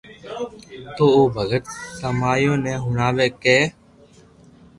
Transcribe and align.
تو 0.95 1.03
او 1.15 1.23
ڀگت 1.35 1.63
سمايو 1.99 2.53
ني 2.63 2.73
ھڻاوي 2.83 3.27
ڪي 3.43 3.59